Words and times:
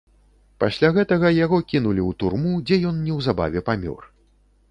Пасля 0.61 0.89
гэтага 0.95 1.29
яго 1.45 1.59
кінулі 1.73 2.01
ў 2.09 2.17
турму, 2.23 2.53
дзе 2.69 2.79
ён 2.93 3.05
неўзабаве 3.09 3.59
памёр. 3.71 4.01